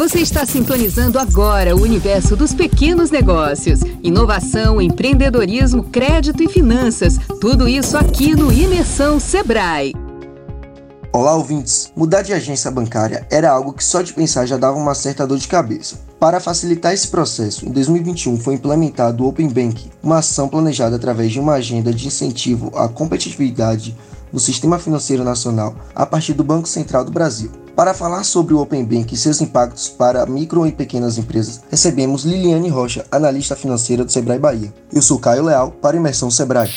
Você 0.00 0.20
está 0.20 0.46
sintonizando 0.46 1.18
agora 1.18 1.76
o 1.76 1.82
universo 1.82 2.34
dos 2.34 2.54
pequenos 2.54 3.10
negócios. 3.10 3.80
Inovação, 4.02 4.80
empreendedorismo, 4.80 5.84
crédito 5.84 6.42
e 6.42 6.48
finanças. 6.48 7.18
Tudo 7.38 7.68
isso 7.68 7.98
aqui 7.98 8.34
no 8.34 8.50
Imersão 8.50 9.20
Sebrae. 9.20 9.92
Olá, 11.12 11.36
ouvintes! 11.36 11.92
Mudar 11.94 12.22
de 12.22 12.32
agência 12.32 12.70
bancária 12.70 13.26
era 13.30 13.50
algo 13.50 13.74
que 13.74 13.84
só 13.84 14.00
de 14.00 14.14
pensar 14.14 14.46
já 14.46 14.56
dava 14.56 14.78
uma 14.78 14.94
certa 14.94 15.26
dor 15.26 15.36
de 15.36 15.46
cabeça. 15.46 15.96
Para 16.18 16.40
facilitar 16.40 16.94
esse 16.94 17.08
processo, 17.08 17.66
em 17.66 17.70
2021 17.70 18.38
foi 18.38 18.54
implementado 18.54 19.22
o 19.22 19.28
Open 19.28 19.48
Bank, 19.48 19.90
uma 20.02 20.20
ação 20.20 20.48
planejada 20.48 20.96
através 20.96 21.30
de 21.30 21.38
uma 21.38 21.52
agenda 21.52 21.92
de 21.92 22.06
incentivo 22.06 22.72
à 22.74 22.88
competitividade 22.88 23.94
no 24.32 24.40
sistema 24.40 24.78
financeiro 24.78 25.24
nacional 25.24 25.76
a 25.94 26.06
partir 26.06 26.32
do 26.32 26.42
Banco 26.42 26.66
Central 26.66 27.04
do 27.04 27.12
Brasil. 27.12 27.59
Para 27.74 27.94
falar 27.94 28.24
sobre 28.24 28.52
o 28.52 28.60
Open 28.60 28.84
Bank 28.84 29.14
e 29.14 29.16
seus 29.16 29.40
impactos 29.40 29.88
para 29.88 30.26
micro 30.26 30.66
e 30.66 30.72
pequenas 30.72 31.16
empresas, 31.16 31.62
recebemos 31.70 32.24
Liliane 32.24 32.68
Rocha, 32.68 33.06
analista 33.10 33.56
financeira 33.56 34.04
do 34.04 34.12
Sebrae 34.12 34.38
Bahia. 34.38 34.72
Eu 34.92 35.00
sou 35.00 35.18
Caio 35.18 35.44
Leal, 35.44 35.70
para 35.70 35.96
Imersão 35.96 36.30
Sebrae. 36.30 36.70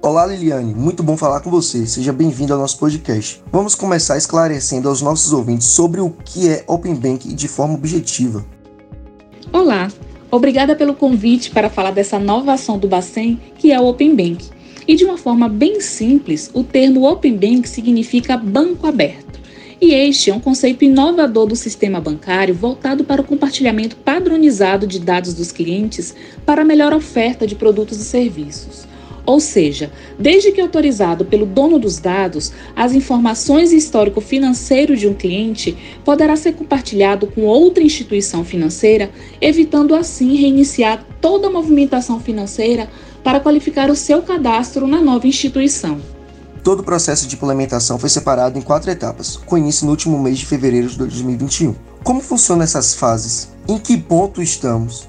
Olá 0.00 0.26
Liliane, 0.26 0.74
muito 0.74 1.02
bom 1.02 1.16
falar 1.16 1.40
com 1.40 1.50
você. 1.50 1.86
Seja 1.86 2.12
bem-vindo 2.12 2.52
ao 2.52 2.58
nosso 2.58 2.78
podcast. 2.78 3.42
Vamos 3.52 3.74
começar 3.74 4.16
esclarecendo 4.16 4.88
aos 4.88 5.02
nossos 5.02 5.32
ouvintes 5.32 5.68
sobre 5.68 6.00
o 6.00 6.10
que 6.10 6.48
é 6.48 6.64
Open 6.66 6.94
Bank 6.94 7.32
de 7.34 7.48
forma 7.48 7.74
objetiva. 7.74 8.44
Olá, 9.52 9.88
Obrigada 10.32 10.74
pelo 10.74 10.94
convite 10.94 11.50
para 11.50 11.68
falar 11.68 11.90
dessa 11.90 12.18
nova 12.18 12.54
ação 12.54 12.78
do 12.78 12.88
Bacen, 12.88 13.38
que 13.58 13.70
é 13.70 13.78
o 13.78 13.84
Open 13.84 14.16
Bank. 14.16 14.48
E 14.86 14.96
de 14.96 15.04
uma 15.04 15.16
forma 15.16 15.48
bem 15.48 15.80
simples, 15.80 16.50
o 16.52 16.64
termo 16.64 17.08
Open 17.08 17.36
Bank 17.36 17.68
significa 17.68 18.36
banco 18.36 18.86
aberto. 18.86 19.40
E 19.80 19.94
este 19.94 20.30
é 20.30 20.34
um 20.34 20.40
conceito 20.40 20.84
inovador 20.84 21.46
do 21.46 21.56
sistema 21.56 22.00
bancário 22.00 22.54
voltado 22.54 23.02
para 23.02 23.20
o 23.20 23.24
compartilhamento 23.24 23.96
padronizado 23.96 24.86
de 24.86 25.00
dados 25.00 25.34
dos 25.34 25.50
clientes 25.50 26.14
para 26.46 26.64
melhor 26.64 26.92
oferta 26.92 27.46
de 27.46 27.56
produtos 27.56 27.98
e 27.98 28.04
serviços. 28.04 28.86
Ou 29.24 29.38
seja, 29.38 29.92
desde 30.18 30.50
que 30.50 30.60
autorizado 30.60 31.24
pelo 31.24 31.46
dono 31.46 31.78
dos 31.78 31.98
dados, 31.98 32.52
as 32.74 32.92
informações 32.92 33.72
e 33.72 33.76
histórico 33.76 34.20
financeiro 34.20 34.96
de 34.96 35.06
um 35.06 35.14
cliente 35.14 35.76
poderá 36.04 36.34
ser 36.34 36.54
compartilhado 36.54 37.28
com 37.28 37.42
outra 37.42 37.84
instituição 37.84 38.44
financeira, 38.44 39.10
evitando 39.40 39.94
assim 39.94 40.34
reiniciar 40.34 41.06
toda 41.20 41.46
a 41.46 41.50
movimentação 41.50 42.18
financeira 42.18 42.90
para 43.22 43.40
qualificar 43.40 43.90
o 43.90 43.96
seu 43.96 44.22
cadastro 44.22 44.86
na 44.86 45.00
nova 45.00 45.26
instituição. 45.26 46.00
Todo 46.62 46.80
o 46.80 46.84
processo 46.84 47.26
de 47.26 47.34
implementação 47.34 47.98
foi 47.98 48.08
separado 48.08 48.58
em 48.58 48.62
quatro 48.62 48.90
etapas, 48.90 49.36
com 49.36 49.58
início 49.58 49.84
no 49.84 49.90
último 49.90 50.18
mês 50.18 50.38
de 50.38 50.46
fevereiro 50.46 50.88
de 50.88 50.96
2021. 50.96 51.74
Como 52.04 52.20
funcionam 52.20 52.62
essas 52.62 52.94
fases? 52.94 53.52
Em 53.68 53.78
que 53.78 53.96
ponto 53.96 54.40
estamos? 54.40 55.08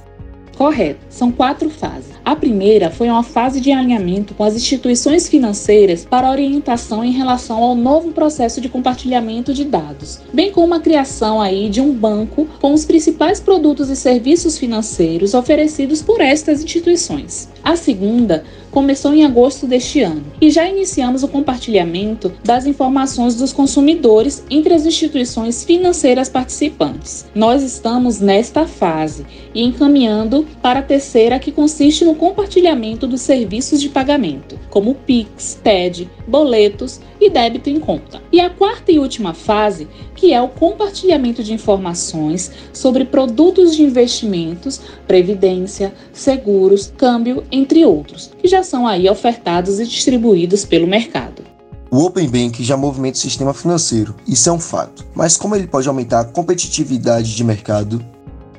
Correto, 0.58 1.06
são 1.09 1.31
quatro 1.31 1.69
fases. 1.69 2.11
A 2.25 2.38
primeira 2.38 2.89
foi 2.89 3.09
uma 3.09 3.21
fase 3.21 3.59
de 3.59 3.69
alinhamento 3.69 4.33
com 4.33 4.45
as 4.45 4.55
instituições 4.55 5.27
financeiras 5.27 6.05
para 6.09 6.31
orientação 6.31 7.03
em 7.03 7.11
relação 7.11 7.61
ao 7.61 7.75
novo 7.75 8.11
processo 8.11 8.61
de 8.61 8.69
compartilhamento 8.69 9.53
de 9.53 9.66
dados, 9.66 10.21
bem 10.31 10.49
como 10.49 10.73
a 10.73 10.79
criação 10.79 11.41
aí 11.41 11.69
de 11.69 11.81
um 11.81 11.94
banco 11.94 12.47
com 12.61 12.73
os 12.73 12.85
principais 12.85 13.41
produtos 13.41 13.89
e 13.89 13.95
serviços 13.95 14.57
financeiros 14.57 15.33
oferecidos 15.33 16.01
por 16.01 16.21
estas 16.21 16.63
instituições. 16.63 17.49
A 17.61 17.75
segunda 17.75 18.44
começou 18.73 19.13
em 19.13 19.23
agosto 19.23 19.67
deste 19.67 20.01
ano 20.01 20.23
e 20.41 20.49
já 20.49 20.67
iniciamos 20.67 21.21
o 21.21 21.27
compartilhamento 21.27 22.33
das 22.44 22.66
informações 22.66 23.35
dos 23.35 23.53
consumidores 23.53 24.44
entre 24.49 24.73
as 24.73 24.85
instituições 24.85 25.63
financeiras 25.63 26.27
participantes. 26.27 27.25
Nós 27.35 27.61
estamos 27.61 28.19
nesta 28.19 28.66
fase 28.66 29.25
e 29.53 29.63
encaminhando 29.63 30.47
para 30.61 30.79
a 30.79 30.83
terceira, 30.83 31.38
que 31.38 31.51
consiste 31.51 32.03
no 32.03 32.12
compartilhamento 32.16 33.07
dos 33.07 33.22
serviços 33.22 33.81
de 33.81 33.90
pagamento, 33.90 34.59
como 34.69 34.96
Pix, 34.96 35.59
TED, 35.63 36.09
boletos 36.28 37.00
e 37.19 37.29
débito 37.29 37.69
em 37.69 37.79
conta. 37.79 38.22
E 38.31 38.40
a 38.40 38.50
quarta 38.50 38.91
e 38.91 39.00
última 39.00 39.34
fase, 39.34 39.88
que 40.16 40.34
é 40.34 40.41
o 40.41 40.50
compartilhamento 40.50 41.44
de 41.44 41.53
informações 41.53 42.52
sobre 42.72 43.06
produtos 43.06 43.75
de 43.75 43.84
investimentos, 43.84 44.81
previdência, 45.07 45.94
seguros, 46.12 46.94
câmbio, 46.96 47.44
entre 47.52 47.85
outros, 47.85 48.31
que 48.38 48.47
já 48.47 48.63
são 48.63 48.88
aí 48.88 49.09
ofertados 49.09 49.79
e 49.79 49.85
distribuídos 49.85 50.66
pelo 50.66 50.88
mercado. 50.88 51.44
O 51.91 52.06
Open 52.06 52.28
Bank 52.28 52.63
já 52.63 52.75
movimenta 52.75 53.18
o 53.18 53.22
sistema 53.22 53.53
financeiro, 53.53 54.16
isso 54.28 54.50
é 54.50 54.52
um 54.52 54.59
fato. 54.59 55.06
Mas 55.13 55.38
como 55.38 55.56
ele 55.56 55.68
pode 55.68 55.88
aumentar 55.88 56.22
a 56.22 56.25
competitividade 56.25 57.35
de 57.35 57.44
mercado? 57.44 58.03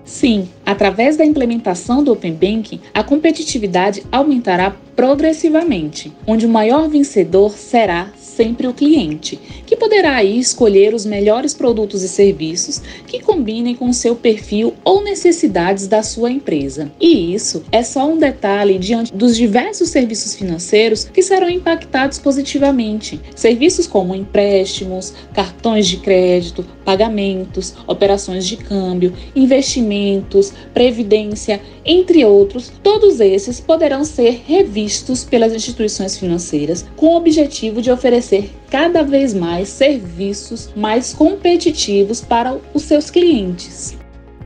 Sim, 0.04 0.48
através 0.66 1.16
da 1.16 1.24
implementação 1.24 2.04
do 2.04 2.12
Open 2.12 2.34
Banking, 2.34 2.80
a 2.92 3.02
competitividade 3.02 4.02
aumentará 4.12 4.76
progressivamente, 4.94 6.12
onde 6.26 6.46
o 6.46 6.48
maior 6.48 6.88
vencedor 6.88 7.50
será 7.56 8.10
sempre 8.34 8.66
o 8.66 8.74
cliente, 8.74 9.38
que 9.64 9.76
poderá 9.76 10.16
aí 10.16 10.38
escolher 10.38 10.92
os 10.92 11.06
melhores 11.06 11.54
produtos 11.54 12.02
e 12.02 12.08
serviços 12.08 12.82
que 13.06 13.20
combinem 13.20 13.76
com 13.76 13.92
seu 13.92 14.16
perfil 14.16 14.74
ou 14.84 15.02
necessidades 15.02 15.86
da 15.86 16.02
sua 16.02 16.30
empresa. 16.30 16.90
E 17.00 17.32
isso 17.32 17.62
é 17.70 17.82
só 17.82 18.08
um 18.08 18.18
detalhe 18.18 18.78
diante 18.78 19.14
dos 19.14 19.36
diversos 19.36 19.88
serviços 19.90 20.34
financeiros 20.34 21.04
que 21.04 21.22
serão 21.22 21.48
impactados 21.48 22.18
positivamente. 22.18 23.20
Serviços 23.36 23.86
como 23.86 24.14
empréstimos, 24.14 25.14
cartões 25.32 25.86
de 25.86 25.98
crédito, 25.98 26.64
pagamentos, 26.84 27.74
operações 27.86 28.46
de 28.46 28.56
câmbio, 28.56 29.12
investimentos, 29.34 30.52
previdência, 30.72 31.60
entre 31.84 32.24
outros, 32.24 32.72
todos 32.82 33.20
esses 33.20 33.60
poderão 33.60 34.04
ser 34.04 34.42
revistos 34.46 35.24
pelas 35.24 35.52
instituições 35.52 36.16
financeiras 36.16 36.84
com 36.96 37.06
o 37.06 37.16
objetivo 37.16 37.80
de 37.80 37.90
oferecer 37.90 38.50
cada 38.70 39.02
vez 39.02 39.32
mais 39.34 39.68
serviços 39.68 40.70
mais 40.76 41.12
competitivos 41.12 42.20
para 42.20 42.56
os 42.72 42.82
seus 42.82 43.10
clientes. 43.10 43.96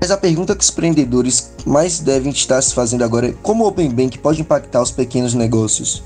Mas 0.01 0.11
a 0.11 0.17
pergunta 0.17 0.55
que 0.55 0.63
os 0.63 0.71
empreendedores 0.71 1.53
mais 1.67 1.99
devem 1.99 2.31
estar 2.31 2.63
se 2.63 2.73
fazendo 2.73 3.03
agora 3.03 3.29
é 3.29 3.35
como 3.43 3.65
o 3.65 3.69
Open 3.69 3.91
Bank 3.91 4.19
pode 4.19 4.41
impactar 4.41 4.81
os 4.83 4.93
pequenos 4.93 5.35
negócios? 5.35 6.05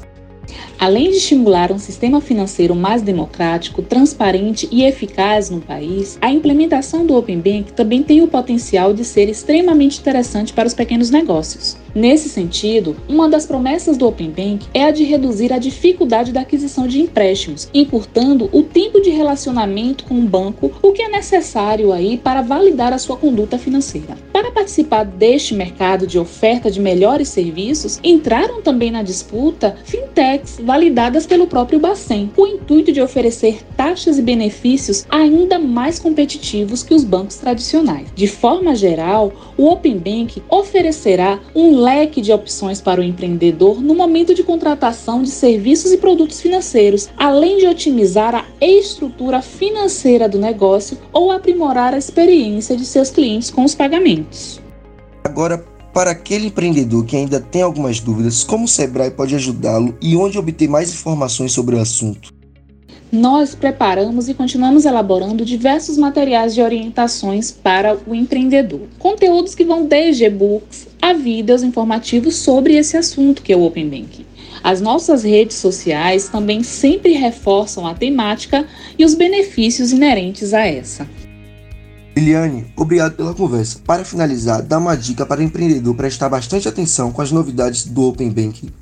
Além 0.78 1.10
de 1.10 1.16
estimular 1.16 1.70
um 1.70 1.78
sistema 1.78 2.20
financeiro 2.20 2.74
mais 2.74 3.02
democrático, 3.02 3.82
transparente 3.82 4.68
e 4.70 4.84
eficaz 4.84 5.50
no 5.50 5.60
país, 5.60 6.18
a 6.20 6.30
implementação 6.30 7.06
do 7.06 7.16
Open 7.16 7.38
Bank 7.38 7.72
também 7.72 8.02
tem 8.02 8.22
o 8.22 8.28
potencial 8.28 8.92
de 8.92 9.04
ser 9.04 9.28
extremamente 9.28 10.00
interessante 10.00 10.52
para 10.52 10.66
os 10.66 10.74
pequenos 10.74 11.10
negócios. 11.10 11.81
Nesse 11.94 12.30
sentido, 12.30 12.96
uma 13.06 13.28
das 13.28 13.44
promessas 13.44 13.98
do 13.98 14.06
Open 14.06 14.30
Bank 14.30 14.66
é 14.72 14.84
a 14.84 14.90
de 14.90 15.04
reduzir 15.04 15.52
a 15.52 15.58
dificuldade 15.58 16.32
da 16.32 16.40
aquisição 16.40 16.86
de 16.86 17.00
empréstimos, 17.00 17.68
encurtando 17.74 18.48
o 18.50 18.62
tempo 18.62 19.00
de 19.00 19.10
relacionamento 19.10 20.04
com 20.04 20.14
o 20.14 20.22
banco, 20.22 20.72
o 20.82 20.92
que 20.92 21.02
é 21.02 21.08
necessário 21.08 21.92
aí 21.92 22.16
para 22.16 22.40
validar 22.40 22.94
a 22.94 22.98
sua 22.98 23.18
conduta 23.18 23.58
financeira. 23.58 24.16
Para 24.32 24.50
participar 24.50 25.04
deste 25.04 25.54
mercado 25.54 26.06
de 26.06 26.18
oferta 26.18 26.70
de 26.70 26.80
melhores 26.80 27.28
serviços, 27.28 28.00
entraram 28.02 28.62
também 28.62 28.90
na 28.90 29.02
disputa 29.02 29.76
fintechs 29.84 30.58
validadas 30.62 31.26
pelo 31.26 31.46
próprio 31.46 31.78
Bacen, 31.78 32.30
com 32.34 32.42
o 32.42 32.46
intuito 32.46 32.90
de 32.90 33.02
oferecer 33.02 33.60
taxas 33.76 34.18
e 34.18 34.22
benefícios 34.22 35.04
ainda 35.10 35.58
mais 35.58 35.98
competitivos 35.98 36.82
que 36.82 36.94
os 36.94 37.04
bancos 37.04 37.36
tradicionais. 37.36 38.08
De 38.14 38.26
forma 38.26 38.74
geral, 38.74 39.32
o 39.58 39.66
Open 39.66 39.98
Bank 39.98 40.42
oferecerá 40.48 41.38
um 41.54 41.81
leque 41.82 42.20
de 42.20 42.32
opções 42.32 42.80
para 42.80 43.00
o 43.00 43.04
empreendedor 43.04 43.82
no 43.82 43.94
momento 43.94 44.34
de 44.34 44.44
contratação 44.44 45.22
de 45.22 45.30
serviços 45.30 45.90
e 45.90 45.98
produtos 45.98 46.40
financeiros, 46.40 47.08
além 47.16 47.58
de 47.58 47.66
otimizar 47.66 48.34
a 48.34 48.46
estrutura 48.60 49.42
financeira 49.42 50.28
do 50.28 50.38
negócio 50.38 50.96
ou 51.12 51.32
aprimorar 51.32 51.92
a 51.92 51.98
experiência 51.98 52.76
de 52.76 52.84
seus 52.84 53.10
clientes 53.10 53.50
com 53.50 53.64
os 53.64 53.74
pagamentos. 53.74 54.60
Agora, 55.24 55.58
para 55.92 56.12
aquele 56.12 56.46
empreendedor 56.46 57.04
que 57.04 57.16
ainda 57.16 57.38
tem 57.38 57.62
algumas 57.62 58.00
dúvidas, 58.00 58.44
como 58.44 58.64
o 58.64 58.68
Sebrae 58.68 59.10
pode 59.10 59.34
ajudá-lo 59.34 59.94
e 60.00 60.16
onde 60.16 60.38
obter 60.38 60.68
mais 60.68 60.90
informações 60.90 61.52
sobre 61.52 61.76
o 61.76 61.80
assunto? 61.80 62.31
Nós 63.12 63.54
preparamos 63.54 64.30
e 64.30 64.32
continuamos 64.32 64.86
elaborando 64.86 65.44
diversos 65.44 65.98
materiais 65.98 66.54
de 66.54 66.62
orientações 66.62 67.50
para 67.50 67.98
o 68.06 68.14
empreendedor. 68.14 68.88
Conteúdos 68.98 69.54
que 69.54 69.66
vão 69.66 69.84
desde 69.84 70.24
e-books 70.24 70.88
a 71.00 71.12
vídeos 71.12 71.62
informativos 71.62 72.36
sobre 72.36 72.74
esse 72.74 72.96
assunto 72.96 73.42
que 73.42 73.52
é 73.52 73.56
o 73.56 73.64
Open 73.64 73.86
Banking. 73.86 74.24
As 74.64 74.80
nossas 74.80 75.24
redes 75.24 75.56
sociais 75.56 76.28
também 76.28 76.62
sempre 76.62 77.12
reforçam 77.12 77.86
a 77.86 77.94
temática 77.94 78.66
e 78.98 79.04
os 79.04 79.14
benefícios 79.14 79.92
inerentes 79.92 80.54
a 80.54 80.66
essa. 80.66 81.06
Liliane, 82.16 82.72
obrigado 82.76 83.14
pela 83.14 83.34
conversa. 83.34 83.78
Para 83.84 84.06
finalizar, 84.06 84.62
dá 84.62 84.78
uma 84.78 84.96
dica 84.96 85.26
para 85.26 85.40
o 85.40 85.44
empreendedor 85.44 85.94
prestar 85.94 86.30
bastante 86.30 86.66
atenção 86.66 87.12
com 87.12 87.20
as 87.20 87.30
novidades 87.30 87.84
do 87.84 88.08
Open 88.08 88.30
Banking. 88.30 88.81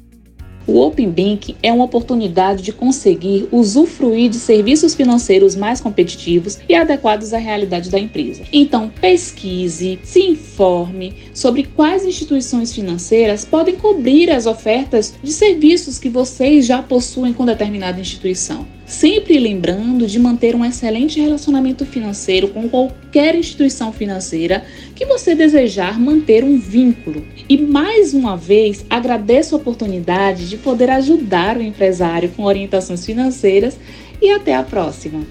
O 0.70 0.78
Open 0.82 1.10
Bank 1.10 1.56
é 1.64 1.72
uma 1.72 1.86
oportunidade 1.86 2.62
de 2.62 2.72
conseguir 2.72 3.48
usufruir 3.50 4.30
de 4.30 4.36
serviços 4.36 4.94
financeiros 4.94 5.56
mais 5.56 5.80
competitivos 5.80 6.60
e 6.68 6.76
adequados 6.76 7.34
à 7.34 7.38
realidade 7.38 7.90
da 7.90 7.98
empresa. 7.98 8.44
Então, 8.52 8.88
pesquise, 9.00 9.98
se 10.04 10.20
informe 10.20 11.12
sobre 11.34 11.64
quais 11.64 12.04
instituições 12.06 12.72
financeiras 12.72 13.44
podem 13.44 13.74
cobrir 13.74 14.30
as 14.30 14.46
ofertas 14.46 15.12
de 15.20 15.32
serviços 15.32 15.98
que 15.98 16.08
vocês 16.08 16.66
já 16.66 16.80
possuem 16.80 17.32
com 17.32 17.44
determinada 17.44 18.00
instituição 18.00 18.64
sempre 18.90 19.38
lembrando 19.38 20.06
de 20.06 20.18
manter 20.18 20.56
um 20.56 20.64
excelente 20.64 21.20
relacionamento 21.20 21.86
financeiro 21.86 22.48
com 22.48 22.68
qualquer 22.68 23.36
instituição 23.36 23.92
financeira 23.92 24.64
que 24.96 25.06
você 25.06 25.34
desejar 25.34 25.98
manter 25.98 26.42
um 26.42 26.58
vínculo. 26.58 27.24
E 27.48 27.56
mais 27.56 28.12
uma 28.12 28.36
vez, 28.36 28.84
agradeço 28.90 29.54
a 29.54 29.58
oportunidade 29.58 30.48
de 30.48 30.56
poder 30.56 30.90
ajudar 30.90 31.56
o 31.56 31.62
empresário 31.62 32.30
com 32.30 32.42
orientações 32.42 33.06
financeiras 33.06 33.78
e 34.20 34.30
até 34.30 34.56
a 34.56 34.62
próxima. 34.64 35.24